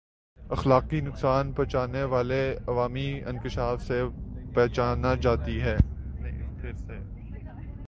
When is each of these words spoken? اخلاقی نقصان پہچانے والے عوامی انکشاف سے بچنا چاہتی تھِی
اخلاقی 0.39 0.99
نقصان 1.01 1.51
پہچانے 1.51 2.03
والے 2.03 2.41
عوامی 2.67 3.09
انکشاف 3.25 3.83
سے 3.83 4.01
بچنا 4.53 5.15
چاہتی 5.15 5.59
تھِی 5.59 5.75